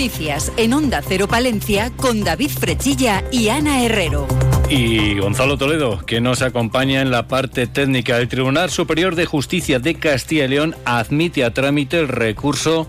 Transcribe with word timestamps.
Noticias 0.00 0.50
en 0.56 0.72
Onda 0.72 1.02
Cero 1.06 1.28
Palencia 1.28 1.92
con 1.94 2.24
David 2.24 2.48
Frechilla 2.48 3.22
y 3.30 3.50
Ana 3.50 3.84
Herrero. 3.84 4.26
Y 4.70 5.18
Gonzalo 5.18 5.58
Toledo, 5.58 6.00
que 6.06 6.22
nos 6.22 6.40
acompaña 6.40 7.02
en 7.02 7.10
la 7.10 7.28
parte 7.28 7.66
técnica. 7.66 8.16
El 8.16 8.28
Tribunal 8.28 8.70
Superior 8.70 9.14
de 9.14 9.26
Justicia 9.26 9.78
de 9.78 9.96
Castilla 9.96 10.46
y 10.46 10.48
León 10.48 10.74
admite 10.86 11.44
a 11.44 11.52
trámite 11.52 11.98
el 11.98 12.08
recurso 12.08 12.86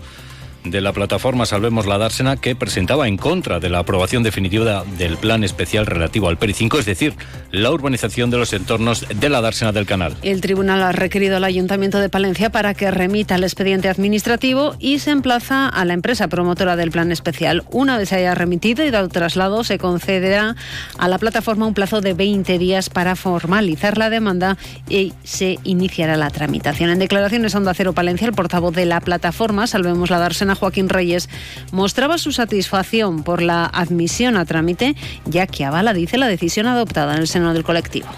de 0.64 0.80
la 0.80 0.92
plataforma 0.92 1.46
Salvemos 1.46 1.86
la 1.86 1.98
Dársena 1.98 2.36
que 2.36 2.54
presentaba 2.54 3.08
en 3.08 3.16
contra 3.16 3.60
de 3.60 3.68
la 3.68 3.80
aprobación 3.80 4.22
definitiva 4.22 4.84
del 4.98 5.16
plan 5.16 5.44
especial 5.44 5.86
relativo 5.86 6.28
al 6.28 6.38
PERI 6.38 6.54
5, 6.54 6.78
es 6.78 6.86
decir, 6.86 7.14
la 7.50 7.70
urbanización 7.70 8.30
de 8.30 8.38
los 8.38 8.52
entornos 8.52 9.06
de 9.08 9.28
la 9.28 9.40
Dársena 9.40 9.72
del 9.72 9.86
Canal. 9.86 10.16
El 10.22 10.40
tribunal 10.40 10.82
ha 10.82 10.92
requerido 10.92 11.36
al 11.36 11.44
Ayuntamiento 11.44 11.98
de 11.98 12.08
Palencia 12.08 12.50
para 12.50 12.74
que 12.74 12.90
remita 12.90 13.34
el 13.34 13.44
expediente 13.44 13.88
administrativo 13.88 14.76
y 14.78 15.00
se 15.00 15.10
emplaza 15.10 15.68
a 15.68 15.84
la 15.84 15.94
empresa 15.94 16.28
promotora 16.28 16.76
del 16.76 16.90
plan 16.90 17.12
especial. 17.12 17.64
Una 17.70 17.98
vez 17.98 18.10
se 18.10 18.16
haya 18.16 18.34
remitido 18.34 18.84
y 18.84 18.90
dado 18.90 19.08
traslado, 19.08 19.64
se 19.64 19.78
concederá 19.78 20.56
a 20.98 21.08
la 21.08 21.18
plataforma 21.18 21.66
un 21.66 21.74
plazo 21.74 22.00
de 22.00 22.14
20 22.14 22.58
días 22.58 22.88
para 22.88 23.16
formalizar 23.16 23.98
la 23.98 24.10
demanda 24.10 24.56
y 24.88 25.12
se 25.24 25.58
iniciará 25.64 26.16
la 26.16 26.30
tramitación. 26.30 26.90
En 26.90 26.98
declaraciones 26.98 27.54
Onda 27.54 27.74
Cero 27.74 27.92
Palencia, 27.92 28.26
el 28.26 28.34
portavoz 28.34 28.74
de 28.74 28.86
la 28.86 29.00
plataforma 29.00 29.66
Salvemos 29.66 30.10
la 30.10 30.18
Dársena 30.18 30.51
Joaquín 30.54 30.88
Reyes, 30.88 31.28
mostraba 31.72 32.18
su 32.18 32.32
satisfacción 32.32 33.22
por 33.24 33.42
la 33.42 33.66
admisión 33.66 34.36
a 34.36 34.44
trámite, 34.44 34.94
ya 35.24 35.46
que 35.46 35.64
avala, 35.64 35.92
dice, 35.92 36.18
la 36.18 36.26
decisión 36.26 36.66
adoptada 36.66 37.14
en 37.14 37.20
el 37.20 37.28
seno 37.28 37.52
del 37.52 37.64
colectivo. 37.64 38.08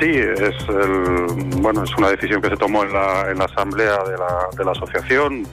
Sí, 0.00 0.10
es, 0.10 0.54
bueno, 1.60 1.82
es 1.82 1.90
una 1.96 2.10
decisión 2.10 2.40
que 2.40 2.50
se 2.50 2.56
tomó 2.56 2.84
en 2.84 2.92
la, 2.92 3.44
asamblea 3.44 3.98
de 4.04 4.64
la, 4.64 4.70
asociación. 4.70 5.44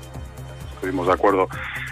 Estuvimos 0.76 1.08
de 1.08 1.14
acuerdo 1.14 1.48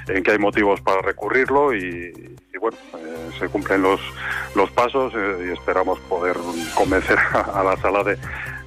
en 0.08 0.22
que 0.22 0.32
hay 0.32 0.38
motivos 0.38 0.80
para 0.82 1.02
recurrirlo 1.02 1.74
y, 1.74 2.36
bueno, 2.60 2.78
eh, 2.96 3.30
se 3.40 3.48
cumplen 3.48 3.82
los, 3.82 4.00
los 4.56 4.70
pasos 4.72 5.14
eh, 5.16 5.48
y 5.48 5.52
esperamos 5.52 6.00
poder 6.02 6.38
convencer 6.76 7.18
a 7.34 7.64
la 7.64 7.76
sala 7.78 8.04
de, 8.04 8.18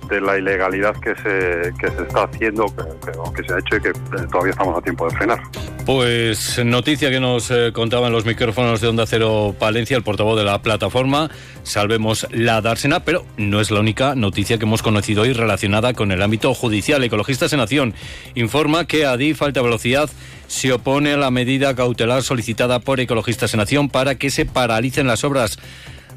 de 0.08 0.20
la 0.20 0.38
ilegalidad 0.38 0.94
que 1.00 1.14
se, 1.16 1.72
que 1.78 1.90
se 1.90 2.02
está 2.02 2.24
haciendo, 2.24 2.66
que, 2.66 3.12
que 3.36 3.48
se 3.48 3.54
ha 3.54 3.58
hecho 3.58 3.76
y 3.76 3.80
que 3.80 3.88
eh, 3.88 4.26
todavía 4.30 4.52
estamos 4.52 4.78
a 4.78 4.82
tiempo 4.82 5.08
de 5.08 5.16
frenar. 5.16 5.38
Pues 5.84 6.64
noticia 6.64 7.10
que 7.10 7.20
nos 7.20 7.50
eh, 7.50 7.70
contaban 7.72 8.12
los 8.12 8.24
micrófonos 8.24 8.80
de 8.80 8.88
Onda 8.88 9.06
Cero 9.06 9.54
Palencia, 9.58 9.96
el 9.96 10.02
portavoz 10.02 10.36
de 10.36 10.44
la 10.44 10.60
plataforma, 10.62 11.30
salvemos 11.62 12.26
la 12.30 12.60
dársena, 12.60 13.00
pero 13.00 13.24
no 13.36 13.60
es 13.60 13.70
la 13.70 13.80
única 13.80 14.14
noticia 14.14 14.58
que 14.58 14.64
hemos 14.64 14.82
conocido 14.82 15.22
hoy 15.22 15.32
relacionada 15.32 15.94
con 15.94 16.12
el 16.12 16.22
ámbito 16.22 16.54
judicial. 16.54 17.04
Ecologistas 17.04 17.52
en 17.52 17.60
Acción 17.60 17.94
informa 18.34 18.86
que 18.86 19.06
ADIF 19.06 19.42
Alta 19.42 19.62
Velocidad 19.62 20.10
se 20.48 20.72
opone 20.72 21.12
a 21.12 21.16
la 21.16 21.30
medida 21.30 21.74
cautelar 21.74 22.22
solicitada 22.22 22.80
por 22.80 23.00
Ecologistas 23.00 23.54
en 23.54 23.60
Acción 23.60 23.88
para 23.88 24.14
que 24.14 24.30
se 24.30 24.44
paralicen 24.44 25.06
las 25.06 25.24
obras 25.24 25.58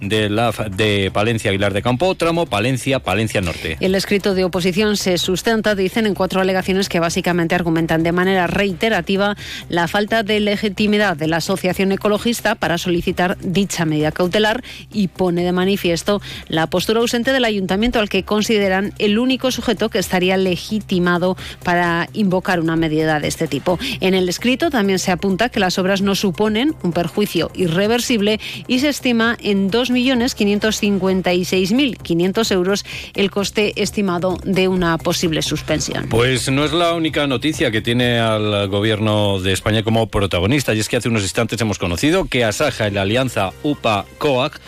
de, 0.02 0.30
de 0.75 1.11
Palencia 1.11 1.50
Aguilar 1.50 1.73
de 1.73 1.81
Campo, 1.81 2.16
tramo 2.16 2.45
Palencia, 2.45 3.00
Palencia 3.00 3.42
Norte. 3.42 3.78
El 3.80 3.95
escrito 3.95 4.33
de 4.33 4.44
oposición 4.44 4.97
se 4.97 5.17
sustenta, 5.17 5.75
dicen, 5.75 6.05
en 6.05 6.14
cuatro 6.14 6.42
alegaciones 6.42 6.89
que 6.89 7.00
básicamente 7.00 7.55
argumentan 7.55 8.03
de 8.03 8.11
manera 8.11 8.47
reiterativa 8.47 9.36
la 9.70 9.88
falta 9.88 10.23
de 10.23 10.39
legitimidad 10.39 11.17
de 11.17 11.27
la 11.27 11.38
asociación 11.38 11.92
ecologista 11.92 12.55
para 12.55 12.77
solicitar 12.77 13.38
dicha 13.39 13.86
medida 13.86 14.11
cautelar 14.11 14.64
y 14.92 15.08
pone 15.08 15.44
de 15.44 15.52
manifiesto 15.52 16.22
la 16.47 16.67
postura 16.67 17.00
ausente 17.00 17.33
del 17.33 17.45
ayuntamiento 17.45 18.00
al 18.00 18.09
que 18.09 18.23
consideran 18.23 18.94
el 19.00 19.20
único 19.20 19.52
sujeto 19.52 19.89
que 19.89 20.00
estaría 20.00 20.38
legitimado 20.38 21.38
para 21.64 22.09
invocar 22.14 22.59
una 22.59 22.75
medida 22.75 23.20
de 23.20 23.27
este 23.27 23.47
tipo. 23.47 23.80
En 24.00 24.14
el 24.14 24.30
escrito 24.30 24.70
también 24.70 25.00
se 25.00 25.11
apunta 25.11 25.50
que 25.50 25.59
las 25.59 25.77
obras 25.77 26.02
no 26.02 26.16
suponen 26.16 26.75
un 26.83 26.92
perjuicio 26.92 27.52
irreversible 27.53 28.39
y 28.67 28.80
se 28.80 28.89
estima 28.89 29.38
en 29.42 29.70
dos 29.70 29.88
2.556.500 29.89 32.52
euros 32.52 32.86
el 33.15 33.31
coste 33.31 33.81
estimado 33.81 34.37
de 34.43 34.67
una 34.67 34.97
posible 34.97 35.41
suspensión. 35.41 36.09
Pues 36.09 36.52
no 36.52 36.65
es 36.65 36.73
la 36.73 36.93
única 36.93 37.25
noticia 37.27 37.71
que 37.71 37.81
tiene 37.81 38.19
al 38.19 38.67
gobierno 38.67 39.39
de 39.39 39.53
España 39.53 39.83
como 39.83 40.08
protagonista, 40.08 40.73
y 40.73 40.80
es 40.80 40.89
que 40.89 40.97
hace 40.97 41.08
unos 41.09 41.23
instantes 41.23 41.61
hemos 41.61 41.80
conocido 41.80 42.25
que 42.25 42.43
Asaja 42.43 42.87
y 42.87 42.91
la 42.91 43.03
alianza 43.03 43.52
UPA-COAC 43.64 44.59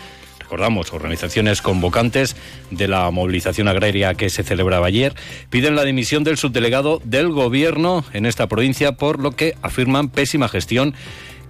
recordamos, 0.52 0.92
organizaciones 0.92 1.62
convocantes 1.62 2.36
de 2.70 2.86
la 2.86 3.10
movilización 3.10 3.68
agraria 3.68 4.12
que 4.12 4.28
se 4.28 4.42
celebraba 4.42 4.86
ayer, 4.86 5.14
piden 5.48 5.76
la 5.76 5.82
dimisión 5.82 6.24
del 6.24 6.36
subdelegado 6.36 7.00
del 7.04 7.30
gobierno 7.30 8.04
en 8.12 8.26
esta 8.26 8.48
provincia 8.48 8.92
por 8.92 9.18
lo 9.18 9.30
que 9.30 9.54
afirman 9.62 10.10
pésima 10.10 10.50
gestión 10.50 10.92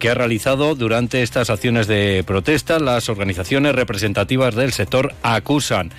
que 0.03 0.11
ha 0.11 0.15
realizado 0.15 0.75
durante 0.75 1.23
estas 1.23 1.49
acciones 1.49 1.87
de 1.87 2.25
protesta. 2.27 2.81
Las 2.81 3.09
organizaciones 3.09 3.73
representativas 3.77 4.53
del 4.57 4.73
sector 4.73 5.15
acusan 5.23 5.93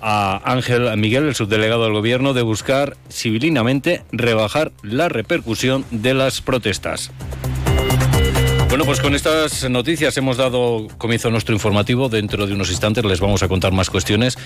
a 0.00 0.40
Ángel 0.50 0.96
Miguel, 0.96 1.24
el 1.24 1.34
subdelegado 1.34 1.84
del 1.84 1.92
Gobierno, 1.92 2.32
de 2.32 2.40
buscar 2.40 2.96
civilinamente 3.10 4.00
rebajar 4.10 4.72
la 4.80 5.10
repercusión 5.10 5.84
de 5.90 6.14
las 6.14 6.40
protestas. 6.40 7.12
Bueno, 8.68 8.84
pues 8.84 9.00
con 9.00 9.14
estas 9.14 9.70
noticias 9.70 10.16
hemos 10.16 10.36
dado 10.36 10.88
comienzo 10.98 11.28
a 11.28 11.30
nuestro 11.30 11.54
informativo. 11.54 12.08
Dentro 12.08 12.46
de 12.48 12.52
unos 12.52 12.70
instantes 12.70 13.04
les 13.04 13.20
vamos 13.20 13.42
a 13.44 13.48
contar 13.48 13.72
más 13.72 13.90
cuestiones, 13.90 14.36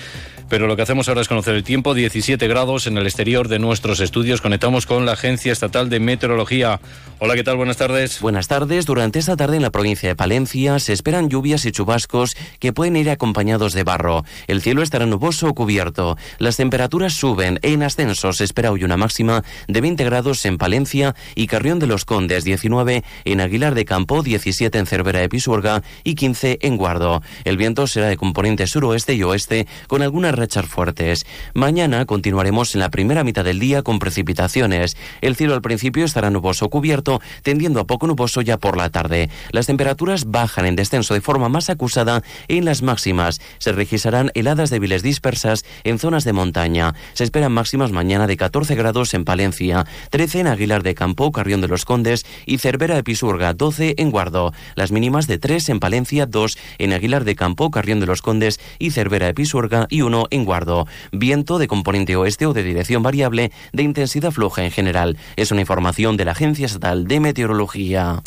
pero 0.47 0.67
lo 0.67 0.75
que 0.75 0.83
hacemos 0.83 1.09
ahora 1.09 1.21
es 1.21 1.27
conocer 1.27 1.55
el 1.55 1.63
tiempo. 1.63 1.95
17 1.95 2.47
grados 2.47 2.85
en 2.85 2.97
el 2.97 3.07
exterior 3.07 3.47
de 3.47 3.57
nuestros 3.57 3.99
estudios. 3.99 4.39
Conectamos 4.39 4.85
con 4.85 5.07
la 5.07 5.13
Agencia 5.13 5.51
Estatal 5.51 5.89
de 5.89 5.99
Meteorología. 5.99 6.79
Hola, 7.17 7.33
¿qué 7.33 7.43
tal? 7.43 7.57
Buenas 7.57 7.77
tardes. 7.77 8.21
Buenas 8.21 8.47
tardes. 8.47 8.85
Durante 8.85 9.19
esta 9.19 9.35
tarde 9.35 9.57
en 9.57 9.63
la 9.63 9.71
provincia 9.71 10.07
de 10.07 10.15
Palencia 10.15 10.77
se 10.79 10.93
esperan 10.93 11.29
lluvias 11.29 11.65
y 11.65 11.71
chubascos 11.71 12.37
que 12.59 12.73
pueden 12.73 12.97
ir 12.97 13.09
acompañados 13.09 13.73
de 13.73 13.83
barro. 13.83 14.23
El 14.47 14.61
cielo 14.61 14.83
estará 14.83 15.07
nuboso 15.07 15.47
o 15.47 15.53
cubierto. 15.55 16.15
Las 16.37 16.57
temperaturas 16.57 17.13
suben. 17.13 17.59
En 17.63 17.81
ascenso 17.81 18.33
se 18.33 18.43
espera 18.43 18.71
hoy 18.71 18.83
una 18.83 18.97
máxima 18.97 19.43
de 19.67 19.81
20 19.81 20.05
grados 20.05 20.45
en 20.45 20.59
Palencia 20.59 21.15
y 21.35 21.47
Carrión 21.47 21.79
de 21.79 21.87
los 21.87 22.05
Condes, 22.05 22.43
19 22.43 23.03
en 23.25 23.41
Aguilar 23.41 23.73
de 23.73 23.83
Campo 23.83 24.10
17 24.21 24.77
en 24.77 24.85
Cervera 24.85 25.19
de 25.19 25.29
Pisuerga 25.29 25.83
y 26.03 26.15
15 26.15 26.59
en 26.61 26.75
Guardo. 26.75 27.23
El 27.45 27.55
viento 27.55 27.87
será 27.87 28.07
de 28.07 28.17
componente 28.17 28.67
suroeste 28.67 29.13
y 29.13 29.23
oeste 29.23 29.67
con 29.87 30.01
algunas 30.01 30.35
rachas 30.35 30.65
fuertes. 30.65 31.25
Mañana 31.53 32.05
continuaremos 32.05 32.75
en 32.75 32.81
la 32.81 32.89
primera 32.89 33.23
mitad 33.23 33.45
del 33.45 33.59
día 33.59 33.83
con 33.83 33.99
precipitaciones. 33.99 34.97
El 35.21 35.37
cielo 35.37 35.53
al 35.53 35.61
principio 35.61 36.03
estará 36.03 36.29
nuboso 36.29 36.69
cubierto, 36.69 37.21
tendiendo 37.41 37.79
a 37.79 37.87
poco 37.87 38.05
nuboso 38.05 38.41
ya 38.41 38.57
por 38.57 38.75
la 38.75 38.89
tarde. 38.89 39.29
Las 39.51 39.67
temperaturas 39.67 40.25
bajan 40.29 40.65
en 40.65 40.75
descenso 40.75 41.13
de 41.13 41.21
forma 41.21 41.47
más 41.47 41.69
acusada 41.69 42.21
en 42.49 42.65
las 42.65 42.81
máximas. 42.81 43.39
Se 43.59 43.71
registrarán 43.71 44.31
heladas 44.33 44.69
débiles 44.69 45.03
dispersas 45.03 45.63
en 45.85 45.99
zonas 45.99 46.25
de 46.25 46.33
montaña. 46.33 46.95
Se 47.13 47.23
esperan 47.23 47.53
máximas 47.53 47.91
mañana 47.91 48.27
de 48.27 48.35
14 48.35 48.75
grados 48.75 49.13
en 49.13 49.23
Palencia, 49.23 49.85
13 50.09 50.41
en 50.41 50.47
Aguilar 50.47 50.83
de 50.83 50.95
Campo, 50.95 51.31
Carrión 51.31 51.61
de 51.61 51.67
los 51.67 51.85
Condes 51.85 52.25
y 52.45 52.57
Cervera 52.57 52.95
de 52.95 53.03
Pisuerga, 53.03 53.53
12 53.53 53.95
en 53.97 54.00
Guardo. 54.09 54.53
Las 54.75 54.91
mínimas 54.91 55.27
de 55.27 55.37
3 55.37 55.69
en 55.69 55.79
Palencia, 55.79 56.25
2 56.25 56.57
en 56.79 56.93
Aguilar 56.93 57.25
de 57.25 57.35
Campo, 57.35 57.69
Carrión 57.69 57.99
de 57.99 58.07
los 58.07 58.21
Condes 58.21 58.59
y 58.79 58.91
Cervera 58.91 59.27
de 59.27 59.33
Pisuerga 59.33 59.85
y 59.89 60.01
1 60.01 60.27
en 60.31 60.45
Guardo. 60.45 60.87
Viento 61.11 61.59
de 61.59 61.67
componente 61.67 62.15
oeste 62.15 62.45
o 62.45 62.53
de 62.53 62.63
dirección 62.63 63.03
variable 63.03 63.51
de 63.73 63.83
intensidad 63.83 64.31
floja 64.31 64.63
en 64.63 64.71
general. 64.71 65.17
Es 65.35 65.51
una 65.51 65.61
información 65.61 66.17
de 66.17 66.25
la 66.25 66.31
Agencia 66.31 66.65
Estatal 66.65 67.07
de 67.07 67.19
Meteorología. 67.19 68.23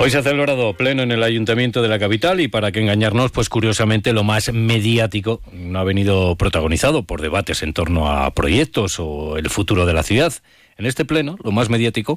Hoy 0.00 0.10
se 0.10 0.18
ha 0.18 0.22
celebrado 0.22 0.74
pleno 0.74 1.02
en 1.02 1.10
el 1.10 1.24
ayuntamiento 1.24 1.82
de 1.82 1.88
la 1.88 1.98
capital 1.98 2.40
y 2.40 2.46
para 2.46 2.70
que 2.70 2.80
engañarnos, 2.80 3.32
pues 3.32 3.48
curiosamente 3.48 4.12
lo 4.12 4.22
más 4.22 4.52
mediático 4.52 5.40
no 5.52 5.80
ha 5.80 5.84
venido 5.84 6.36
protagonizado 6.36 7.02
por 7.02 7.20
debates 7.20 7.64
en 7.64 7.72
torno 7.72 8.08
a 8.08 8.30
proyectos 8.30 9.00
o 9.00 9.36
el 9.36 9.50
futuro 9.50 9.86
de 9.86 9.94
la 9.94 10.04
ciudad. 10.04 10.32
En 10.76 10.86
este 10.86 11.04
pleno, 11.04 11.36
lo 11.42 11.50
más 11.50 11.68
mediático, 11.68 12.16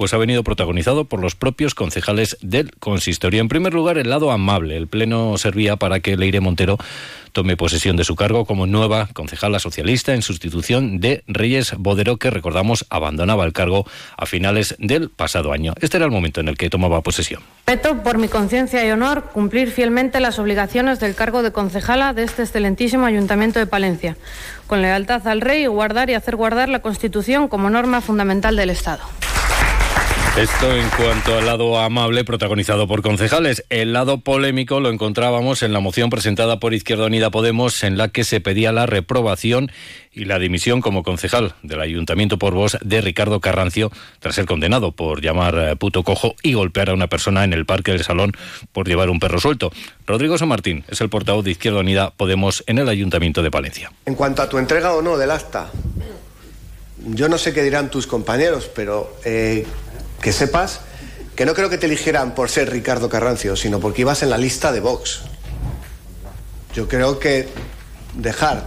pues 0.00 0.14
ha 0.14 0.16
venido 0.16 0.42
protagonizado 0.42 1.04
por 1.04 1.20
los 1.20 1.34
propios 1.34 1.74
concejales 1.74 2.38
del 2.40 2.70
consistorio. 2.78 3.42
En 3.42 3.48
primer 3.48 3.74
lugar, 3.74 3.98
el 3.98 4.08
lado 4.08 4.30
amable. 4.30 4.78
El 4.78 4.86
pleno 4.86 5.36
servía 5.36 5.76
para 5.76 6.00
que 6.00 6.16
Leire 6.16 6.40
Montero 6.40 6.78
tome 7.32 7.58
posesión 7.58 7.96
de 7.98 8.04
su 8.04 8.16
cargo 8.16 8.46
como 8.46 8.66
nueva 8.66 9.10
concejala 9.12 9.58
socialista 9.58 10.14
en 10.14 10.22
sustitución 10.22 11.00
de 11.00 11.22
Reyes 11.26 11.74
Bodero, 11.76 12.16
que 12.16 12.30
recordamos 12.30 12.86
abandonaba 12.88 13.44
el 13.44 13.52
cargo 13.52 13.84
a 14.16 14.24
finales 14.24 14.74
del 14.78 15.10
pasado 15.10 15.52
año. 15.52 15.74
Este 15.82 15.98
era 15.98 16.06
el 16.06 16.12
momento 16.12 16.40
en 16.40 16.48
el 16.48 16.56
que 16.56 16.70
tomaba 16.70 17.02
posesión. 17.02 17.42
Reto 17.66 18.02
por 18.02 18.16
mi 18.16 18.28
conciencia 18.28 18.82
y 18.86 18.90
honor 18.90 19.24
cumplir 19.34 19.70
fielmente 19.70 20.18
las 20.18 20.38
obligaciones 20.38 20.98
del 20.98 21.14
cargo 21.14 21.42
de 21.42 21.52
concejala 21.52 22.14
de 22.14 22.22
este 22.22 22.40
excelentísimo 22.40 23.04
Ayuntamiento 23.04 23.58
de 23.58 23.66
Palencia, 23.66 24.16
con 24.66 24.80
lealtad 24.80 25.28
al 25.28 25.42
Rey 25.42 25.64
y 25.64 25.66
guardar 25.66 26.08
y 26.08 26.14
hacer 26.14 26.36
guardar 26.36 26.70
la 26.70 26.80
Constitución 26.80 27.48
como 27.48 27.68
norma 27.68 28.00
fundamental 28.00 28.56
del 28.56 28.70
Estado. 28.70 29.02
Esto 30.36 30.72
en 30.74 30.88
cuanto 30.90 31.36
al 31.36 31.44
lado 31.44 31.76
amable 31.78 32.24
protagonizado 32.24 32.86
por 32.86 33.02
concejales. 33.02 33.64
El 33.68 33.92
lado 33.92 34.20
polémico 34.20 34.78
lo 34.78 34.88
encontrábamos 34.88 35.64
en 35.64 35.72
la 35.72 35.80
moción 35.80 36.08
presentada 36.08 36.60
por 36.60 36.72
Izquierda 36.72 37.06
Unida 37.06 37.30
Podemos 37.30 37.82
en 37.82 37.98
la 37.98 38.08
que 38.08 38.22
se 38.22 38.40
pedía 38.40 38.70
la 38.70 38.86
reprobación 38.86 39.72
y 40.12 40.26
la 40.26 40.38
dimisión 40.38 40.82
como 40.82 41.02
concejal 41.02 41.54
del 41.64 41.80
Ayuntamiento 41.80 42.38
por 42.38 42.54
voz 42.54 42.78
de 42.80 43.00
Ricardo 43.00 43.40
Carrancio 43.40 43.90
tras 44.20 44.36
ser 44.36 44.46
condenado 44.46 44.92
por 44.92 45.20
llamar 45.20 45.58
eh, 45.58 45.76
puto 45.76 46.04
cojo 46.04 46.36
y 46.44 46.54
golpear 46.54 46.90
a 46.90 46.94
una 46.94 47.08
persona 47.08 47.42
en 47.42 47.52
el 47.52 47.66
Parque 47.66 47.90
del 47.90 48.04
Salón 48.04 48.32
por 48.72 48.86
llevar 48.86 49.10
un 49.10 49.18
perro 49.18 49.40
suelto. 49.40 49.72
Rodrigo 50.06 50.38
San 50.38 50.48
Martín 50.48 50.84
es 50.88 51.00
el 51.00 51.10
portavoz 51.10 51.44
de 51.44 51.50
Izquierda 51.50 51.80
Unida 51.80 52.12
Podemos 52.12 52.62
en 52.68 52.78
el 52.78 52.88
Ayuntamiento 52.88 53.42
de 53.42 53.50
Palencia. 53.50 53.92
En 54.06 54.14
cuanto 54.14 54.42
a 54.42 54.48
tu 54.48 54.58
entrega 54.58 54.94
o 54.94 55.02
no 55.02 55.18
del 55.18 55.32
acta, 55.32 55.70
yo 57.04 57.28
no 57.28 57.36
sé 57.36 57.52
qué 57.52 57.62
dirán 57.62 57.90
tus 57.90 58.06
compañeros, 58.06 58.70
pero 58.74 59.16
eh, 59.24 59.66
que 60.20 60.32
sepas 60.32 60.80
que 61.36 61.46
no 61.46 61.54
creo 61.54 61.70
que 61.70 61.78
te 61.78 61.86
eligieran 61.86 62.34
por 62.34 62.50
ser 62.50 62.70
Ricardo 62.70 63.08
Carrancio, 63.08 63.56
sino 63.56 63.80
porque 63.80 64.02
ibas 64.02 64.22
en 64.22 64.30
la 64.30 64.38
lista 64.38 64.72
de 64.72 64.80
Vox. 64.80 65.22
Yo 66.74 66.86
creo 66.86 67.18
que 67.18 67.48
dejar 68.14 68.66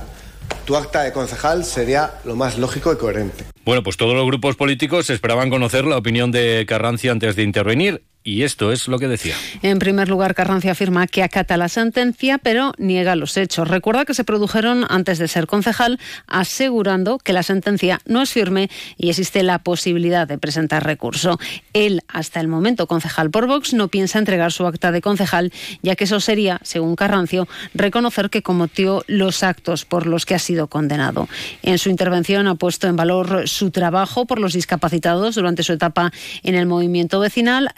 tu 0.66 0.76
acta 0.76 1.04
de 1.04 1.12
concejal 1.14 1.66
sería 1.66 2.16
lo 2.26 2.36
más 2.36 2.58
lógico 2.58 2.92
y 2.92 2.98
coherente. 2.98 3.46
Bueno, 3.66 3.84
pues 3.84 3.98
todos 3.98 4.14
los 4.14 4.26
grupos 4.26 4.56
políticos 4.56 5.10
esperaban 5.10 5.50
conocer 5.50 5.86
la 5.86 5.98
opinión 5.98 6.32
de 6.32 6.66
Carrancio 6.68 7.12
antes 7.12 7.36
de 7.36 7.44
intervenir 7.44 8.04
y 8.24 8.44
esto 8.44 8.72
es 8.72 8.88
lo 8.88 9.00
que 9.00 9.08
decía. 9.08 9.36
En 9.62 9.80
primer 9.80 10.08
lugar, 10.08 10.34
Carrancio 10.36 10.72
afirma 10.72 11.08
que 11.08 11.24
acata 11.24 11.58
la 11.58 11.70
sentencia, 11.70 12.38
pero 12.38 12.74
niega 12.78 13.16
los 13.16 13.36
hechos. 13.38 13.68
Recuerda 13.68 14.06
que 14.06 14.14
se 14.14 14.24
produjeron 14.24 14.86
antes 14.90 15.18
de 15.18 15.28
ser 15.28 15.48
concejal, 15.48 16.00
asegurando 16.28 17.18
que 17.18 17.34
la 17.34 17.44
sentencia 17.44 18.00
no 18.06 18.22
es 18.22 18.32
firme 18.32 18.70
y 18.98 19.10
existe 19.10 19.44
la 19.44 19.60
posibilidad 19.60 20.28
de 20.28 20.38
presentar 20.38 20.86
recurso. 20.86 21.40
Él, 21.74 22.02
hasta 22.08 22.40
el 22.40 22.48
momento 22.48 22.88
concejal 22.88 23.30
por 23.30 23.48
Vox, 23.48 23.74
no 23.74 23.90
piensa 23.90 24.20
entregar 24.20 24.52
su 24.52 24.66
acta 24.66 24.92
de 24.92 25.02
concejal, 25.02 25.52
ya 25.82 25.96
que 25.96 26.06
eso 26.06 26.20
sería, 26.20 26.60
según 26.64 26.96
Carrancio, 26.96 27.48
reconocer 27.74 28.30
que 28.30 28.42
cometió 28.42 29.04
los 29.08 29.44
actos 29.44 29.86
por 29.86 30.08
los 30.08 30.26
que 30.26 30.36
ha 30.36 30.40
sido 30.40 30.68
condenado. 30.68 31.28
En 31.62 31.78
su 31.78 31.90
intervención 31.90 32.48
ha 32.48 32.56
puesto 32.56 32.88
en 32.88 32.96
valor 32.96 33.50
su 33.50 33.72
trabajo 33.72 34.26
por 34.26 34.40
los 34.40 34.54
discapacitados 34.54 35.36
durante 35.36 35.64
su 35.64 35.74
etapa 35.74 36.12
en 36.44 36.56
el 36.56 36.66
movimiento 36.66 37.20
vecinal, 37.20 37.70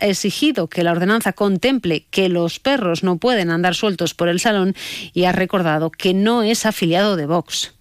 que 0.69 0.83
la 0.83 0.91
ordenanza 0.91 1.33
contemple 1.33 2.07
que 2.11 2.27
los 2.27 2.59
perros 2.59 3.03
no 3.03 3.17
pueden 3.17 3.49
andar 3.49 3.73
sueltos 3.73 4.13
por 4.13 4.27
el 4.27 4.39
salón 4.39 4.75
y 5.13 5.23
ha 5.23 5.31
recordado 5.31 5.89
que 5.89 6.13
no 6.13 6.43
es 6.43 6.65
afiliado 6.65 7.15
de 7.15 7.25
Vox. 7.25 7.73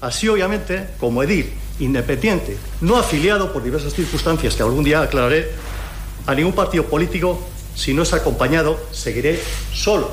Así, 0.00 0.28
obviamente, 0.28 0.86
como 1.00 1.22
edil 1.22 1.50
independiente, 1.80 2.56
no 2.82 2.96
afiliado 2.96 3.52
por 3.52 3.64
diversas 3.64 3.94
circunstancias 3.94 4.54
que 4.54 4.62
algún 4.62 4.84
día 4.84 5.00
aclararé, 5.00 5.50
a 6.26 6.34
ningún 6.34 6.52
partido 6.52 6.84
político, 6.84 7.42
si 7.74 7.94
no 7.94 8.02
es 8.02 8.12
acompañado, 8.12 8.78
seguiré 8.92 9.40
solo. 9.72 10.10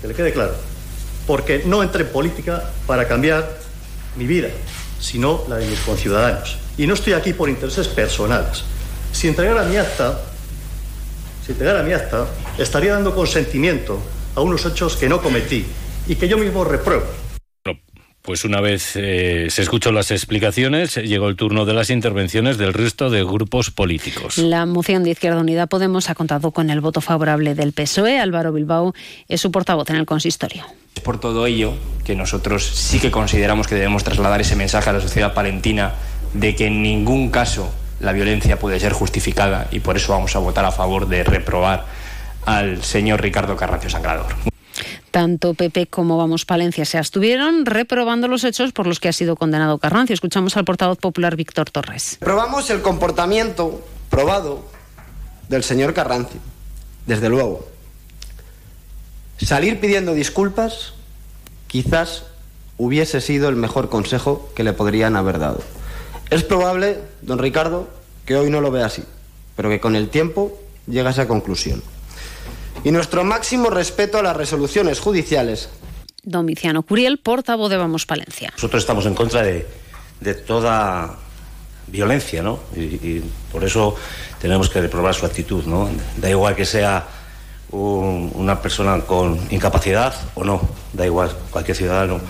Que 0.00 0.08
le 0.08 0.14
quede 0.14 0.32
claro. 0.32 0.54
Porque 1.26 1.62
no 1.66 1.82
entré 1.82 2.02
en 2.02 2.12
política 2.12 2.70
para 2.86 3.06
cambiar 3.06 3.58
mi 4.16 4.26
vida, 4.26 4.48
sino 5.00 5.42
la 5.48 5.56
de 5.56 5.66
mis 5.66 5.80
conciudadanos. 5.80 6.56
Y 6.78 6.86
no 6.86 6.94
estoy 6.94 7.12
aquí 7.12 7.32
por 7.32 7.48
intereses 7.48 7.88
personales. 7.88 8.62
Si 9.12 9.28
entregara 9.28 9.64
mi 9.64 9.76
acta, 9.76 10.20
si 11.46 11.52
entregara 11.52 11.84
mi 11.84 11.92
acta, 11.92 12.26
estaría 12.58 12.94
dando 12.94 13.14
consentimiento 13.14 14.02
a 14.34 14.40
unos 14.40 14.66
hechos 14.66 14.96
que 14.96 15.08
no 15.08 15.22
cometí 15.22 15.64
y 16.08 16.16
que 16.16 16.26
yo 16.26 16.38
mismo 16.38 16.64
repruebo. 16.64 17.04
Pues 18.20 18.44
una 18.44 18.60
vez 18.60 18.96
eh, 18.96 19.46
se 19.50 19.62
escuchó 19.62 19.92
las 19.92 20.10
explicaciones, 20.10 20.96
llegó 20.96 21.28
el 21.28 21.36
turno 21.36 21.64
de 21.64 21.74
las 21.74 21.90
intervenciones 21.90 22.58
del 22.58 22.74
resto 22.74 23.08
de 23.08 23.22
grupos 23.22 23.70
políticos. 23.70 24.38
La 24.38 24.66
moción 24.66 25.04
de 25.04 25.10
Izquierda 25.10 25.38
Unida 25.38 25.68
Podemos 25.68 26.10
ha 26.10 26.16
contado 26.16 26.50
con 26.50 26.68
el 26.70 26.80
voto 26.80 27.00
favorable 27.00 27.54
del 27.54 27.72
PSOE. 27.72 28.18
Álvaro 28.18 28.52
Bilbao 28.52 28.94
es 29.28 29.40
su 29.40 29.52
portavoz 29.52 29.88
en 29.90 29.96
el 29.96 30.06
consistorio. 30.06 30.64
Es 30.96 31.02
por 31.02 31.20
todo 31.20 31.46
ello 31.46 31.74
que 32.04 32.16
nosotros 32.16 32.66
sí 32.66 32.98
que 32.98 33.12
consideramos 33.12 33.68
que 33.68 33.76
debemos 33.76 34.02
trasladar 34.02 34.40
ese 34.40 34.56
mensaje 34.56 34.90
a 34.90 34.94
la 34.94 35.00
sociedad 35.00 35.32
palentina 35.32 35.94
de 36.34 36.56
que 36.56 36.66
en 36.66 36.82
ningún 36.82 37.30
caso 37.30 37.72
la 38.00 38.12
violencia 38.12 38.58
puede 38.58 38.80
ser 38.80 38.92
justificada 38.92 39.68
y 39.70 39.80
por 39.80 39.96
eso 39.96 40.12
vamos 40.12 40.34
a 40.36 40.38
votar 40.38 40.64
a 40.64 40.72
favor 40.72 41.08
de 41.08 41.24
reprobar 41.24 41.86
al 42.44 42.82
señor 42.82 43.22
Ricardo 43.22 43.56
Carrancio 43.56 43.90
Sangrador. 43.90 44.26
Tanto 45.10 45.54
PP 45.54 45.86
como 45.86 46.18
Vamos 46.18 46.44
Palencia 46.44 46.84
se 46.84 46.98
abstuvieron 46.98 47.64
reprobando 47.64 48.28
los 48.28 48.44
hechos 48.44 48.72
por 48.72 48.86
los 48.86 49.00
que 49.00 49.08
ha 49.08 49.12
sido 49.12 49.34
condenado 49.34 49.78
Carrancio. 49.78 50.12
Escuchamos 50.12 50.56
al 50.58 50.66
portavoz 50.66 50.98
popular 50.98 51.36
Víctor 51.36 51.70
Torres. 51.70 52.18
Probamos 52.20 52.68
el 52.68 52.82
comportamiento 52.82 53.82
probado 54.10 54.68
del 55.48 55.64
señor 55.64 55.94
Carrancio, 55.94 56.38
desde 57.06 57.30
luego. 57.30 57.66
Salir 59.38 59.80
pidiendo 59.80 60.12
disculpas 60.12 60.92
quizás 61.66 62.24
hubiese 62.78 63.20
sido 63.20 63.48
el 63.48 63.56
mejor 63.56 63.88
consejo 63.88 64.50
que 64.54 64.64
le 64.64 64.72
podrían 64.72 65.16
haber 65.16 65.38
dado. 65.38 65.60
Es 66.30 66.42
probable, 66.42 66.98
don 67.22 67.38
Ricardo, 67.38 67.88
que 68.24 68.36
hoy 68.36 68.50
no 68.50 68.60
lo 68.60 68.70
vea 68.70 68.86
así, 68.86 69.02
pero 69.54 69.68
que 69.68 69.80
con 69.80 69.94
el 69.94 70.08
tiempo 70.08 70.58
llegue 70.86 71.06
a 71.06 71.10
esa 71.10 71.28
conclusión. 71.28 71.82
Y 72.84 72.90
nuestro 72.90 73.24
máximo 73.24 73.70
respeto 73.70 74.18
a 74.18 74.22
las 74.22 74.36
resoluciones 74.36 75.00
judiciales. 75.00 75.68
Domiciano 76.22 76.82
Curiel, 76.82 77.18
portavoz 77.18 77.70
de 77.70 77.76
Vamos 77.76 78.06
Palencia. 78.06 78.50
Nosotros 78.52 78.82
estamos 78.82 79.06
en 79.06 79.14
contra 79.14 79.42
de, 79.42 79.66
toda 80.46 81.16
violencia, 81.86 82.42
¿no? 82.42 82.58
Y, 82.74 82.80
y, 82.80 83.30
por 83.52 83.62
eso 83.62 83.94
tenemos 84.40 84.68
que 84.68 84.80
reprobar 84.80 85.14
su 85.14 85.26
actitud, 85.26 85.64
¿no? 85.64 85.88
Da 86.16 86.28
igual 86.28 86.56
que 86.56 86.64
sea 86.64 87.06
una 87.70 88.60
persona 88.60 89.00
con 89.00 89.38
incapacidad 89.50 90.14
o 90.34 90.44
no, 90.44 90.60
da 90.92 91.04
igual, 91.04 91.36
cualquier 91.50 91.76
ciudadano 91.76 92.20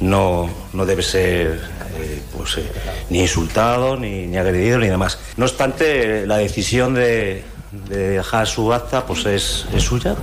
no, 0.00 0.50
no 0.72 0.86
debe 0.86 1.02
ser 1.02 1.60
eh, 1.98 2.22
pues, 2.36 2.58
eh, 2.58 2.72
ni 3.10 3.20
insultado, 3.20 3.96
ni, 3.96 4.26
ni, 4.26 4.36
agredido, 4.36 4.78
ni 4.78 4.88
demás. 4.88 5.18
No 5.36 5.44
obstante, 5.44 6.26
la 6.26 6.38
decisión 6.38 6.94
de, 6.94 7.44
de 7.88 8.10
dejar 8.10 8.46
su 8.46 8.72
acta 8.72 9.06
pues 9.06 9.26
es, 9.26 9.66
es 9.74 9.82
suya. 9.82 10.16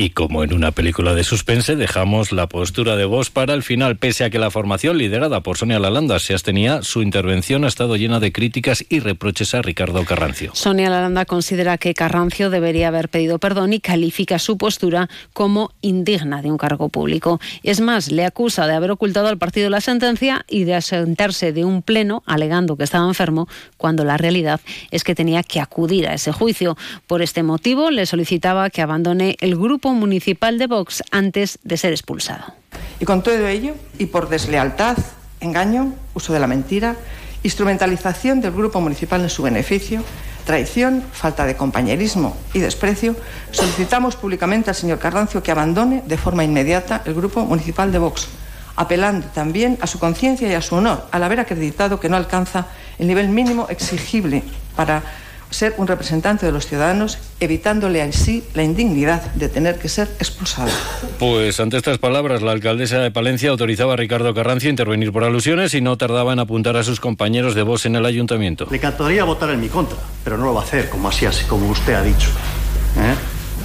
Y 0.00 0.10
como 0.10 0.44
en 0.44 0.54
una 0.54 0.70
película 0.70 1.12
de 1.12 1.24
suspense, 1.24 1.74
dejamos 1.74 2.30
la 2.30 2.46
postura 2.46 2.94
de 2.94 3.04
voz 3.04 3.30
para 3.30 3.52
el 3.52 3.64
final, 3.64 3.96
pese 3.96 4.22
a 4.22 4.30
que 4.30 4.38
la 4.38 4.48
formación 4.52 4.96
liderada 4.96 5.42
por 5.42 5.58
Sonia 5.58 5.80
Lalanda 5.80 6.20
se 6.20 6.34
abstenía, 6.34 6.82
su 6.82 7.02
intervención 7.02 7.64
ha 7.64 7.66
estado 7.66 7.96
llena 7.96 8.20
de 8.20 8.30
críticas 8.30 8.84
y 8.88 9.00
reproches 9.00 9.56
a 9.56 9.62
Ricardo 9.62 10.04
Carrancio. 10.04 10.52
Sonia 10.54 10.88
Lalanda 10.88 11.24
considera 11.24 11.78
que 11.78 11.94
Carrancio 11.94 12.48
debería 12.48 12.86
haber 12.86 13.08
pedido 13.08 13.40
perdón 13.40 13.72
y 13.72 13.80
califica 13.80 14.38
su 14.38 14.56
postura 14.56 15.10
como 15.32 15.72
indigna 15.80 16.42
de 16.42 16.52
un 16.52 16.58
cargo 16.58 16.90
público. 16.90 17.40
Es 17.64 17.80
más, 17.80 18.12
le 18.12 18.24
acusa 18.24 18.68
de 18.68 18.74
haber 18.74 18.92
ocultado 18.92 19.26
al 19.26 19.38
partido 19.38 19.68
la 19.68 19.80
sentencia 19.80 20.44
y 20.46 20.62
de 20.62 20.76
asentarse 20.76 21.52
de 21.52 21.64
un 21.64 21.82
pleno 21.82 22.22
alegando 22.24 22.76
que 22.76 22.84
estaba 22.84 23.08
enfermo, 23.08 23.48
cuando 23.76 24.04
la 24.04 24.16
realidad 24.16 24.60
es 24.92 25.02
que 25.02 25.16
tenía 25.16 25.42
que 25.42 25.58
acudir 25.58 26.06
a 26.06 26.14
ese 26.14 26.30
juicio. 26.30 26.76
Por 27.08 27.20
este 27.20 27.42
motivo, 27.42 27.90
le 27.90 28.06
solicitaba 28.06 28.70
que 28.70 28.80
abandone 28.80 29.36
el 29.40 29.56
grupo 29.56 29.87
municipal 29.92 30.58
de 30.58 30.66
Vox 30.66 31.02
antes 31.10 31.58
de 31.62 31.76
ser 31.76 31.92
expulsado. 31.92 32.44
Y 33.00 33.04
con 33.04 33.22
todo 33.22 33.46
ello, 33.46 33.74
y 33.98 34.06
por 34.06 34.28
deslealtad, 34.28 34.96
engaño, 35.40 35.94
uso 36.14 36.32
de 36.32 36.40
la 36.40 36.46
mentira, 36.46 36.96
instrumentalización 37.42 38.40
del 38.40 38.52
grupo 38.52 38.80
municipal 38.80 39.20
en 39.20 39.30
su 39.30 39.42
beneficio, 39.42 40.02
traición, 40.44 41.04
falta 41.12 41.44
de 41.44 41.56
compañerismo 41.56 42.36
y 42.54 42.60
desprecio, 42.60 43.14
solicitamos 43.50 44.16
públicamente 44.16 44.70
al 44.70 44.76
señor 44.76 44.98
Carrancio 44.98 45.42
que 45.42 45.50
abandone 45.50 46.02
de 46.06 46.16
forma 46.16 46.42
inmediata 46.42 47.02
el 47.04 47.14
grupo 47.14 47.44
municipal 47.44 47.92
de 47.92 47.98
Vox, 47.98 48.28
apelando 48.74 49.26
también 49.28 49.78
a 49.80 49.86
su 49.86 49.98
conciencia 49.98 50.48
y 50.48 50.54
a 50.54 50.62
su 50.62 50.74
honor 50.74 51.06
al 51.10 51.22
haber 51.22 51.40
acreditado 51.40 52.00
que 52.00 52.08
no 52.08 52.16
alcanza 52.16 52.66
el 52.98 53.06
nivel 53.06 53.28
mínimo 53.28 53.66
exigible 53.68 54.42
para 54.74 55.02
ser 55.50 55.74
un 55.78 55.86
representante 55.86 56.46
de 56.46 56.52
los 56.52 56.66
ciudadanos, 56.66 57.18
evitándole 57.40 58.02
a 58.02 58.12
sí 58.12 58.44
la 58.54 58.62
indignidad 58.62 59.32
de 59.34 59.48
tener 59.48 59.78
que 59.78 59.88
ser 59.88 60.08
expulsado. 60.18 60.70
Pues 61.18 61.58
ante 61.60 61.76
estas 61.76 61.98
palabras, 61.98 62.42
la 62.42 62.52
alcaldesa 62.52 62.98
de 62.98 63.10
Palencia 63.10 63.50
autorizaba 63.50 63.94
a 63.94 63.96
Ricardo 63.96 64.34
Carrancio 64.34 64.68
a 64.68 64.70
intervenir 64.70 65.12
por 65.12 65.24
alusiones 65.24 65.74
y 65.74 65.80
no 65.80 65.96
tardaba 65.96 66.32
en 66.32 66.38
apuntar 66.38 66.76
a 66.76 66.84
sus 66.84 67.00
compañeros 67.00 67.54
de 67.54 67.62
voz 67.62 67.86
en 67.86 67.96
el 67.96 68.06
ayuntamiento. 68.06 68.66
Le 68.70 68.76
encantaría 68.76 69.24
votar 69.24 69.50
en 69.50 69.60
mi 69.60 69.68
contra, 69.68 69.98
pero 70.24 70.36
no 70.36 70.46
lo 70.46 70.54
va 70.54 70.60
a 70.60 70.64
hacer 70.64 70.88
como 70.88 71.08
así, 71.08 71.26
así 71.26 71.44
como 71.44 71.68
usted 71.70 71.94
ha 71.94 72.02
dicho. 72.02 72.28
¿eh? 72.96 73.14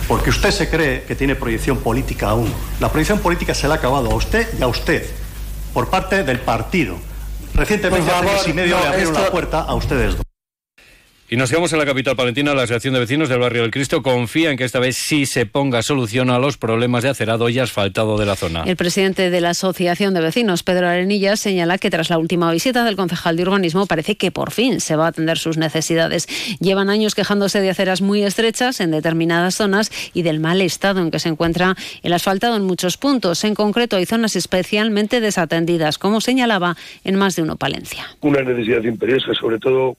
Porque 0.07 0.29
usted 0.29 0.51
se 0.51 0.69
cree 0.69 1.03
que 1.03 1.15
tiene 1.15 1.35
proyección 1.35 1.77
política 1.77 2.29
aún. 2.29 2.51
La 2.79 2.89
proyección 2.89 3.19
política 3.19 3.53
se 3.53 3.67
le 3.67 3.73
ha 3.73 3.77
acabado 3.77 4.11
a 4.11 4.15
usted 4.15 4.47
y 4.57 4.61
a 4.61 4.67
usted 4.67 5.05
por 5.73 5.89
parte 5.89 6.23
del 6.23 6.39
partido. 6.39 6.95
Recientemente, 7.53 8.11
hace 8.11 8.25
mes 8.25 8.47
y 8.47 8.53
medio, 8.53 8.79
le 8.79 8.87
abrieron 8.87 9.13
la 9.13 9.31
puerta 9.31 9.61
a 9.61 9.73
ustedes 9.75 10.17
dos. 10.17 10.22
Y 11.33 11.35
nos 11.35 11.49
quedamos 11.49 11.73
en 11.73 11.79
la 11.79 11.85
capital 11.87 12.15
palentina. 12.15 12.53
La 12.53 12.61
Asociación 12.61 12.93
de 12.93 12.99
Vecinos 12.99 13.27
del 13.27 13.39
Barrio 13.39 13.63
del 13.63 13.71
Cristo 13.71 14.03
confía 14.03 14.51
en 14.51 14.55
que 14.55 14.65
esta 14.65 14.77
vez 14.77 14.95
sí 14.95 15.25
se 15.25 15.47
ponga 15.47 15.81
solución 15.81 16.29
a 16.29 16.37
los 16.37 16.57
problemas 16.57 17.01
de 17.01 17.09
acerado 17.09 17.49
y 17.49 17.57
asfaltado 17.57 18.19
de 18.19 18.27
la 18.27 18.35
zona. 18.35 18.61
El 18.67 18.75
presidente 18.75 19.31
de 19.31 19.41
la 19.41 19.49
Asociación 19.49 20.13
de 20.13 20.21
Vecinos, 20.21 20.61
Pedro 20.61 20.87
Arenilla, 20.87 21.35
señala 21.35 21.79
que 21.79 21.89
tras 21.89 22.11
la 22.11 22.19
última 22.19 22.51
visita 22.51 22.83
del 22.83 22.95
concejal 22.95 23.35
de 23.35 23.41
urbanismo 23.41 23.87
parece 23.87 24.15
que 24.15 24.29
por 24.29 24.51
fin 24.51 24.79
se 24.79 24.95
va 24.95 25.05
a 25.05 25.07
atender 25.07 25.39
sus 25.39 25.57
necesidades. 25.57 26.27
Llevan 26.59 26.91
años 26.91 27.15
quejándose 27.15 27.61
de 27.61 27.71
aceras 27.71 28.01
muy 28.01 28.21
estrechas 28.21 28.79
en 28.79 28.91
determinadas 28.91 29.55
zonas 29.55 29.91
y 30.13 30.21
del 30.21 30.39
mal 30.39 30.61
estado 30.61 31.01
en 31.01 31.09
que 31.09 31.17
se 31.17 31.29
encuentra 31.29 31.75
el 32.03 32.13
asfaltado 32.13 32.57
en 32.57 32.63
muchos 32.63 32.97
puntos. 32.97 33.43
En 33.43 33.55
concreto, 33.55 33.95
hay 33.95 34.05
zonas 34.05 34.35
especialmente 34.35 35.19
desatendidas, 35.19 35.97
como 35.97 36.21
señalaba 36.21 36.77
en 37.03 37.15
más 37.15 37.35
de 37.35 37.41
uno 37.41 37.55
Palencia. 37.55 38.05
Una 38.21 38.43
necesidad 38.43 38.83
imperiosa, 38.83 39.33
sobre 39.33 39.57
todo 39.57 39.97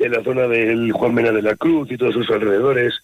en 0.00 0.12
la 0.12 0.24
zona 0.24 0.48
del 0.48 0.92
Juan 0.92 1.14
Mena 1.14 1.30
de 1.30 1.42
la 1.42 1.56
Cruz 1.56 1.90
y 1.90 1.96
todos 1.98 2.14
sus 2.14 2.30
alrededores, 2.30 2.94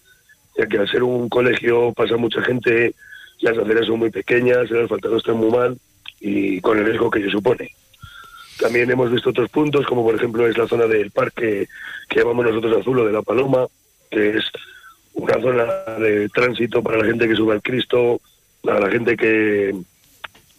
ya 0.57 0.65
que 0.65 0.79
al 0.79 0.89
ser 0.89 1.03
un 1.03 1.29
colegio 1.29 1.93
pasa 1.93 2.17
mucha 2.17 2.41
gente, 2.41 2.95
las 3.41 3.57
aceras 3.57 3.85
son 3.85 3.99
muy 3.99 4.09
pequeñas, 4.09 4.69
el 4.71 4.83
asfaltado 4.83 5.17
está 5.17 5.33
muy 5.33 5.51
mal 5.51 5.77
y 6.19 6.59
con 6.61 6.77
el 6.79 6.85
riesgo 6.85 7.11
que 7.11 7.21
se 7.21 7.29
supone. 7.29 7.69
También 8.59 8.89
hemos 8.89 9.11
visto 9.11 9.29
otros 9.29 9.49
puntos, 9.49 9.85
como 9.85 10.03
por 10.03 10.15
ejemplo 10.15 10.47
es 10.47 10.57
la 10.57 10.67
zona 10.67 10.87
del 10.87 11.11
parque 11.11 11.67
que 12.09 12.19
llamamos 12.19 12.45
nosotros 12.45 12.77
Azul 12.77 12.99
o 12.99 13.05
de 13.05 13.13
la 13.13 13.21
Paloma, 13.21 13.67
que 14.09 14.37
es 14.37 14.45
una 15.13 15.39
zona 15.39 15.65
de 15.99 16.27
tránsito 16.29 16.81
para 16.81 16.97
la 16.97 17.05
gente 17.05 17.27
que 17.27 17.35
sube 17.35 17.53
al 17.53 17.61
Cristo, 17.61 18.19
para 18.63 18.79
la 18.79 18.89
gente 18.89 19.15
que 19.15 19.69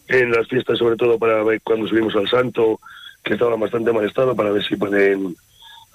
en 0.07 0.31
las 0.31 0.47
fiestas, 0.47 0.79
sobre 0.79 0.95
todo 0.95 1.19
para 1.19 1.43
ver 1.43 1.59
cuando 1.61 1.87
subimos 1.87 2.15
al 2.15 2.29
Santo, 2.29 2.79
que 3.23 3.33
estaba 3.33 3.57
bastante 3.57 3.91
mal 3.91 4.05
estado, 4.05 4.33
para 4.33 4.51
ver 4.51 4.63
si 4.63 4.77
pueden 4.77 5.35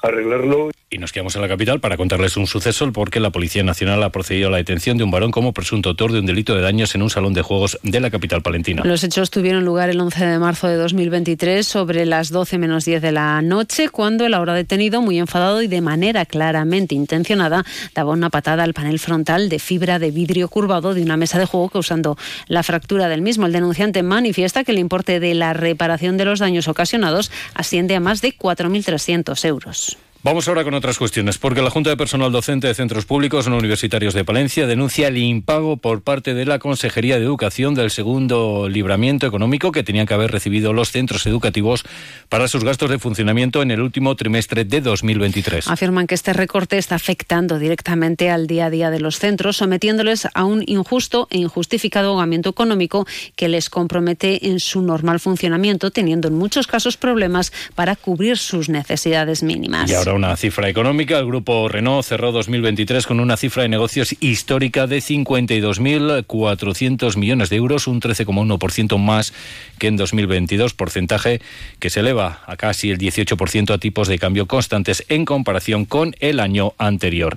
arreglarlo. 0.03 0.74
Y 0.91 0.99
nos 0.99 1.13
quedamos 1.13 1.35
en 1.35 1.43
la 1.43 1.49
capital 1.49 1.81
para 1.81 1.97
contarles 1.97 2.37
un 2.37 2.47
suceso 2.47 2.93
porque 2.93 3.19
la 3.19 3.31
Policía 3.31 3.65
Nacional 3.65 4.03
ha 4.03 4.11
procedido 4.11 4.49
a 4.49 4.51
la 4.53 4.59
detención 4.59 4.97
de 4.97 5.05
un 5.05 5.11
varón 5.11 5.31
como 5.33 5.53
presunto 5.53 5.89
autor 5.89 6.13
de 6.13 6.21
un 6.21 6.27
delito 6.27 6.55
de 6.55 6.61
daños 6.61 6.95
en 6.95 7.03
un 7.03 7.11
salón 7.11 7.35
de 7.35 7.43
juegos 7.43 7.79
de 7.83 7.99
la 8.01 8.11
capital 8.11 8.43
palentina. 8.43 8.83
Los 8.85 9.03
hechos 9.03 9.31
tuvieron 9.31 9.65
lugar 9.65 9.91
el 9.91 10.01
11 10.01 10.25
de 10.25 10.39
marzo 10.39 10.69
de 10.69 10.77
2023 10.77 11.67
sobre 11.67 12.07
las 12.07 12.31
12 12.31 12.59
menos 12.59 12.85
10 12.85 13.03
de 13.03 13.13
la 13.13 13.43
noche 13.43 13.89
cuando 13.89 14.27
el 14.27 14.35
ahora 14.35 14.55
detenido, 14.55 15.01
muy 15.03 15.19
enfadado 15.19 15.63
y 15.63 15.67
de 15.67 15.81
manera 15.81 16.27
claramente 16.27 16.95
intencionada, 16.95 17.65
daba 17.95 18.13
una 18.13 18.31
patada 18.31 18.63
al 18.63 18.75
panel 18.75 18.99
frontal 18.99 19.49
de 19.49 19.59
fibra 19.59 19.99
de 19.99 20.11
vidrio 20.11 20.49
curvado 20.49 20.95
de 20.95 21.03
una 21.03 21.17
mesa 21.17 21.39
de 21.39 21.47
juego 21.47 21.71
causando 21.71 22.17
la 22.47 22.63
fractura 22.63 23.09
del 23.09 23.23
mismo. 23.23 23.47
El 23.47 23.53
denunciante 23.53 24.03
manifiesta 24.03 24.65
que 24.65 24.73
el 24.73 24.79
importe 24.79 25.19
de 25.19 25.35
la 25.35 25.55
reparación 25.55 26.17
de 26.19 26.27
los 26.27 26.39
daños 26.39 26.69
ocasionados 26.69 27.33
asciende 27.55 27.97
a 27.97 28.01
más 28.01 28.21
de 28.21 28.37
4.300 28.37 29.45
euros. 29.47 29.99
Vamos 30.25 30.49
ahora 30.49 30.65
con 30.65 30.73
otras 30.73 30.97
cuestiones, 30.97 31.37
porque 31.37 31.61
la 31.61 31.69
Junta 31.69 31.91
de 31.91 31.99
Personal 31.99 32.33
Docente 32.33 32.67
de 32.67 32.73
Centros 32.73 33.05
Públicos 33.05 33.47
no 33.47 33.59
Universitarios 33.59 34.15
de 34.15 34.25
Palencia 34.25 34.67
denuncia 34.67 35.09
el 35.09 35.19
impago 35.19 35.77
por 35.77 36.01
parte 36.01 36.33
de 36.33 36.47
la 36.47 36.59
Consejería 36.59 37.19
de 37.19 37.25
Educación 37.27 37.75
del 37.75 37.91
segundo 37.91 38.71
libramiento 38.71 39.27
económico 39.27 39.71
que 39.71 39.83
tenían 39.83 40.07
que 40.07 40.15
haber 40.15 40.31
recibido 40.31 40.73
los 40.73 40.93
centros 40.93 41.27
educativos 41.27 41.85
para 42.31 42.49
sus 42.49 42.65
gastos 42.65 42.89
de 42.89 42.99
funcionamiento 42.99 43.61
en 43.61 43.71
el 43.71 43.83
último 43.83 44.17
trimestre 44.17 44.65
de 44.65 44.81
2023. 44.81 45.69
Afirman 45.69 46.07
que 46.07 46.15
este 46.15 46.33
recorte 46.33 46.79
está 46.79 46.95
afectando 46.95 47.59
directamente 47.59 48.31
al 48.31 48.47
día 48.47 48.65
a 48.65 48.71
día 48.71 48.91
de 48.91 49.01
los 49.01 49.19
centros, 49.19 49.59
sometiéndoles 49.59 50.27
a 50.33 50.47
un 50.47 50.65
injusto 50.67 51.29
e 51.31 51.37
injustificado 51.37 52.09
ahogamiento 52.09 52.49
económico 52.49 53.07
que 53.37 53.51
les 53.51 53.69
compromete 53.69 54.49
en 54.49 54.59
su 54.59 54.81
normal 54.81 55.21
funcionamiento, 55.21 55.91
teniendo 55.91 56.29
en 56.29 56.35
muchos 56.35 56.67
casos 56.67 56.97
problemas 56.97 57.53
para 57.75 57.95
cubrir 57.95 58.39
sus 58.39 58.71
necesidades 58.71 59.43
mínimas. 59.43 59.91
Y 59.91 59.95
ahora 59.95 60.14
una 60.15 60.37
cifra 60.37 60.69
económica. 60.69 61.19
El 61.19 61.27
grupo 61.27 61.69
Renault 61.69 62.07
cerró 62.07 62.31
2023 62.33 63.07
con 63.07 63.21
una 63.21 63.37
cifra 63.37 63.65
de 63.65 63.69
negocios 63.69 64.17
histórica 64.21 64.87
de 64.87 64.99
52.400 64.99 67.17
millones 67.17 67.51
de 67.51 67.57
euros, 67.57 67.87
un 67.87 68.01
13,1% 68.01 68.99
más 68.99 69.35
que 69.79 69.89
en 69.89 69.97
2022, 69.97 70.75
porcentaje 70.75 71.41
que 71.79 71.91
se 71.91 72.01
eleva 72.01 72.41
a 72.47 72.57
casi 72.57 72.91
el 72.91 72.99
18% 72.99 73.75
a 73.75 73.79
tipos 73.79 74.09
de 74.09 74.19
cambio 74.19 74.47
constantes 74.47 75.05
en 75.09 75.25
comparación 75.25 75.85
con 75.85 76.15
el 76.21 76.41
año 76.41 76.75
anterior. 76.79 77.37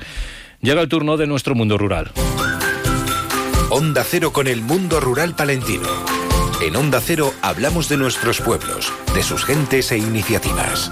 Llega 0.61 0.81
el 0.81 0.89
turno 0.89 1.17
de 1.17 1.27
nuestro 1.27 1.55
mundo 1.55 1.77
rural. 1.77 2.11
Onda 3.69 4.03
Cero 4.03 4.31
con 4.31 4.47
el 4.47 4.61
mundo 4.61 4.99
rural 4.99 5.35
palentino. 5.35 5.87
En 6.61 6.75
Onda 6.75 7.01
Cero 7.01 7.33
hablamos 7.41 7.89
de 7.89 7.97
nuestros 7.97 8.41
pueblos, 8.41 8.91
de 9.13 9.23
sus 9.23 9.45
gentes 9.45 9.91
e 9.91 9.97
iniciativas. 9.97 10.91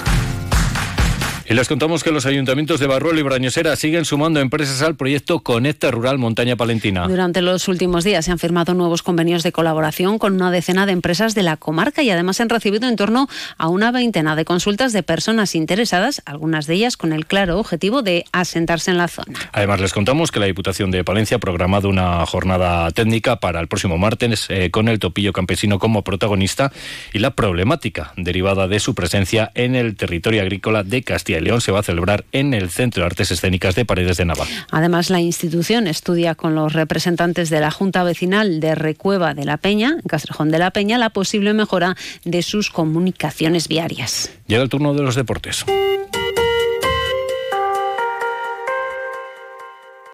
Y 1.47 1.53
les 1.53 1.67
contamos 1.67 2.03
que 2.03 2.11
los 2.11 2.25
ayuntamientos 2.25 2.79
de 2.79 2.87
Barruelo 2.87 3.19
y 3.19 3.21
Brañosera 3.21 3.75
siguen 3.75 4.03
sumando 4.03 4.39
empresas 4.39 4.81
al 4.81 4.95
proyecto 4.95 5.41
Conecta 5.41 5.91
Rural 5.91 6.17
Montaña 6.17 6.55
Palentina. 6.55 7.07
Durante 7.07 7.43
los 7.43 7.67
últimos 7.67 8.03
días 8.03 8.25
se 8.25 8.31
han 8.31 8.39
firmado 8.39 8.73
nuevos 8.73 9.03
convenios 9.03 9.43
de 9.43 9.51
colaboración 9.51 10.17
con 10.17 10.33
una 10.33 10.49
decena 10.49 10.87
de 10.87 10.93
empresas 10.93 11.35
de 11.35 11.43
la 11.43 11.55
comarca 11.55 12.01
y 12.01 12.09
además 12.09 12.41
han 12.41 12.49
recibido 12.49 12.89
en 12.89 12.95
torno 12.95 13.29
a 13.59 13.67
una 13.67 13.91
veintena 13.91 14.35
de 14.35 14.43
consultas 14.43 14.91
de 14.91 15.03
personas 15.03 15.53
interesadas, 15.53 16.23
algunas 16.25 16.65
de 16.65 16.73
ellas 16.73 16.97
con 16.97 17.13
el 17.13 17.27
claro 17.27 17.59
objetivo 17.59 18.01
de 18.01 18.25
asentarse 18.31 18.89
en 18.89 18.97
la 18.97 19.07
zona. 19.07 19.37
Además 19.51 19.79
les 19.79 19.93
contamos 19.93 20.31
que 20.31 20.39
la 20.39 20.47
Diputación 20.47 20.89
de 20.89 21.03
Palencia 21.03 21.37
ha 21.37 21.39
programado 21.39 21.89
una 21.89 22.25
jornada 22.25 22.89
técnica 22.89 23.39
para 23.39 23.59
el 23.59 23.67
próximo 23.67 23.99
martes 23.99 24.47
eh, 24.49 24.71
con 24.71 24.87
el 24.87 24.97
topillo 24.97 25.31
campesino 25.31 25.77
como 25.77 26.03
protagonista 26.03 26.71
y 27.13 27.19
la 27.19 27.35
problemática 27.35 28.13
derivada 28.17 28.67
de 28.67 28.79
su 28.79 28.95
presencia 28.95 29.51
en 29.53 29.75
el 29.75 29.95
territorio 29.95 30.41
agrícola 30.41 30.81
de 30.81 31.03
Castilla 31.03 31.34
y 31.37 31.41
León 31.41 31.61
se 31.61 31.71
va 31.71 31.79
a 31.79 31.83
celebrar 31.83 32.25
en 32.31 32.53
el 32.53 32.69
Centro 32.69 33.01
de 33.01 33.07
Artes 33.07 33.31
Escénicas 33.31 33.75
de 33.75 33.85
Paredes 33.85 34.17
de 34.17 34.25
Nava. 34.25 34.45
Además, 34.71 35.09
la 35.09 35.19
institución 35.19 35.87
estudia 35.87 36.35
con 36.35 36.55
los 36.55 36.73
representantes 36.73 37.49
de 37.49 37.59
la 37.59 37.71
Junta 37.71 38.03
Vecinal 38.03 38.59
de 38.59 38.75
Recueva 38.75 39.33
de 39.33 39.45
la 39.45 39.57
Peña, 39.57 39.97
en 40.01 40.07
Castrejón 40.07 40.51
de 40.51 40.59
la 40.59 40.71
Peña, 40.71 40.97
la 40.97 41.09
posible 41.09 41.53
mejora 41.53 41.95
de 42.23 42.41
sus 42.41 42.69
comunicaciones 42.69 43.67
viarias. 43.67 44.31
Llega 44.47 44.63
el 44.63 44.69
turno 44.69 44.93
de 44.93 45.03
los 45.03 45.15
deportes. 45.15 45.65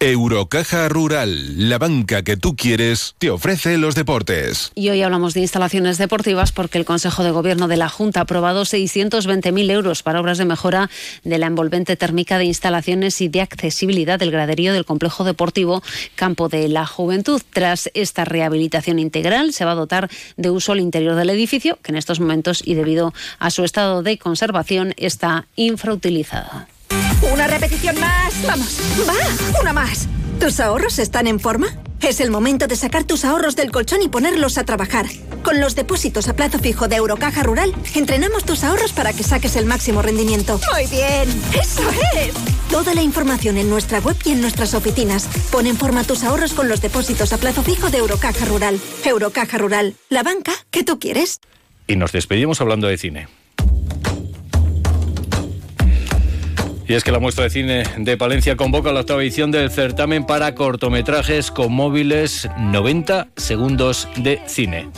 Eurocaja 0.02 0.88
Rural, 0.88 1.68
la 1.68 1.78
banca 1.78 2.22
que 2.22 2.36
tú 2.36 2.56
quieres, 2.56 3.14
te 3.18 3.30
ofrece 3.30 3.78
los 3.78 3.94
deportes. 3.94 4.72
Y 4.74 4.88
hoy 4.88 5.00
hablamos 5.00 5.32
de 5.32 5.42
instalaciones 5.42 5.96
deportivas 5.96 6.50
porque 6.50 6.76
el 6.76 6.84
Consejo 6.84 7.22
de 7.22 7.30
Gobierno 7.30 7.68
de 7.68 7.76
la 7.76 7.88
Junta 7.88 8.18
ha 8.18 8.22
aprobado 8.24 8.64
620.000 8.64 9.70
euros 9.70 10.02
para 10.02 10.20
obras 10.20 10.38
de 10.38 10.44
mejora 10.44 10.90
de 11.22 11.38
la 11.38 11.46
envolvente 11.46 11.94
térmica 11.94 12.38
de 12.38 12.46
instalaciones 12.46 13.20
y 13.20 13.28
de 13.28 13.42
accesibilidad 13.42 14.18
del 14.18 14.32
graderío 14.32 14.72
del 14.72 14.84
complejo 14.84 15.22
deportivo 15.22 15.84
Campo 16.16 16.48
de 16.48 16.66
la 16.66 16.84
Juventud. 16.84 17.40
Tras 17.52 17.88
esta 17.94 18.24
rehabilitación 18.24 18.98
integral, 18.98 19.52
se 19.52 19.64
va 19.64 19.70
a 19.70 19.76
dotar 19.76 20.10
de 20.36 20.50
uso 20.50 20.72
al 20.72 20.80
interior 20.80 21.14
del 21.14 21.30
edificio, 21.30 21.78
que 21.80 21.92
en 21.92 21.96
estos 21.96 22.18
momentos 22.18 22.60
y 22.66 22.74
debido 22.74 23.14
a 23.38 23.52
su 23.52 23.62
estado 23.62 24.02
de 24.02 24.18
conservación 24.18 24.94
está 24.96 25.46
infrautilizado. 25.54 26.71
Una 27.30 27.46
repetición 27.46 27.98
más. 28.00 28.34
Vamos, 28.46 28.78
va, 29.08 29.60
una 29.60 29.72
más. 29.72 30.08
¿Tus 30.40 30.58
ahorros 30.60 30.98
están 30.98 31.26
en 31.26 31.38
forma? 31.38 31.68
Es 32.00 32.20
el 32.20 32.32
momento 32.32 32.66
de 32.66 32.74
sacar 32.74 33.04
tus 33.04 33.24
ahorros 33.24 33.54
del 33.54 33.70
colchón 33.70 34.02
y 34.02 34.08
ponerlos 34.08 34.58
a 34.58 34.64
trabajar. 34.64 35.06
Con 35.44 35.60
los 35.60 35.76
depósitos 35.76 36.28
a 36.28 36.34
plazo 36.34 36.58
fijo 36.58 36.88
de 36.88 36.96
Eurocaja 36.96 37.44
Rural, 37.44 37.72
entrenamos 37.94 38.44
tus 38.44 38.64
ahorros 38.64 38.92
para 38.92 39.12
que 39.12 39.22
saques 39.22 39.54
el 39.54 39.66
máximo 39.66 40.02
rendimiento. 40.02 40.60
Muy 40.72 40.86
bien, 40.86 41.28
eso 41.52 41.82
es. 42.16 42.34
Toda 42.70 42.94
la 42.94 43.02
información 43.02 43.56
en 43.56 43.70
nuestra 43.70 44.00
web 44.00 44.16
y 44.24 44.32
en 44.32 44.40
nuestras 44.40 44.74
oficinas. 44.74 45.28
Pon 45.52 45.66
en 45.66 45.76
forma 45.76 46.02
tus 46.02 46.24
ahorros 46.24 46.54
con 46.54 46.68
los 46.68 46.80
depósitos 46.80 47.32
a 47.32 47.38
plazo 47.38 47.62
fijo 47.62 47.90
de 47.90 47.98
Eurocaja 47.98 48.46
Rural. 48.46 48.80
Eurocaja 49.04 49.58
Rural, 49.58 49.94
la 50.08 50.24
banca 50.24 50.52
que 50.72 50.82
tú 50.82 50.98
quieres. 50.98 51.38
Y 51.86 51.94
nos 51.94 52.10
despedimos 52.10 52.60
hablando 52.60 52.88
de 52.88 52.98
cine. 52.98 53.28
Y 56.88 56.94
es 56.94 57.04
que 57.04 57.12
la 57.12 57.18
muestra 57.18 57.44
de 57.44 57.50
cine 57.50 57.84
de 57.96 58.16
Palencia 58.16 58.56
convoca 58.56 58.92
la 58.92 59.00
octava 59.00 59.22
edición 59.22 59.50
del 59.50 59.70
certamen 59.70 60.26
para 60.26 60.54
cortometrajes 60.54 61.50
con 61.50 61.72
móviles 61.72 62.48
90 62.58 63.28
segundos 63.36 64.08
de 64.16 64.40
cine. 64.46 64.88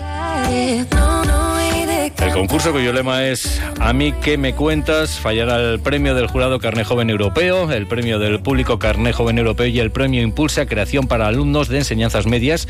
El 2.19 2.33
concurso 2.33 2.73
cuyo 2.73 2.93
lema 2.93 3.25
es 3.25 3.61
A 3.81 3.93
mí 3.93 4.13
que 4.13 4.39
me 4.39 4.55
cuentas 4.55 5.19
fallará 5.19 5.61
el 5.61 5.81
premio 5.81 6.15
del 6.15 6.27
jurado 6.27 6.59
Carné 6.59 6.85
Joven 6.85 7.11
Europeo, 7.11 7.71
el 7.71 7.87
premio 7.87 8.19
del 8.19 8.41
público 8.41 8.79
Carné 8.79 9.13
Joven 9.13 9.39
Europeo 9.39 9.67
y 9.67 9.79
el 9.81 9.91
premio 9.91 10.23
Impulsa 10.23 10.67
Creación 10.67 11.07
para 11.07 11.27
alumnos 11.27 11.69
de 11.69 11.79
enseñanzas 11.79 12.27
medias. 12.27 12.67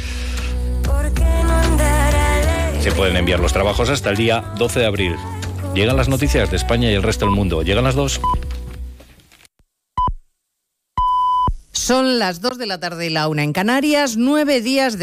Se 2.80 2.92
pueden 2.92 3.16
enviar 3.16 3.40
los 3.40 3.52
trabajos 3.52 3.88
hasta 3.90 4.10
el 4.10 4.16
día 4.16 4.44
12 4.58 4.80
de 4.80 4.86
abril. 4.86 5.16
Llegan 5.74 5.96
las 5.96 6.08
noticias 6.08 6.50
de 6.50 6.56
España 6.56 6.90
y 6.90 6.94
el 6.94 7.02
resto 7.02 7.24
del 7.24 7.34
mundo. 7.34 7.62
Llegan 7.62 7.84
las 7.84 7.94
dos. 7.94 8.20
Son 11.84 12.18
las 12.18 12.40
2 12.40 12.56
de 12.56 12.64
la 12.64 12.80
tarde 12.80 13.08
y 13.08 13.10
la 13.10 13.28
una 13.28 13.42
en 13.42 13.52
Canarias, 13.52 14.16
nueve 14.16 14.62
días 14.62 14.96
de 14.96 15.02